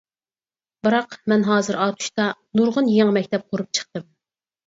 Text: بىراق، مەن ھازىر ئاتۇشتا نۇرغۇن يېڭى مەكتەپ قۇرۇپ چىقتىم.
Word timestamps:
بىراق، 0.85 1.11
مەن 1.33 1.43
ھازىر 1.49 1.77
ئاتۇشتا 1.83 2.25
نۇرغۇن 2.59 2.89
يېڭى 2.95 3.15
مەكتەپ 3.19 3.45
قۇرۇپ 3.53 3.79
چىقتىم. 3.81 4.09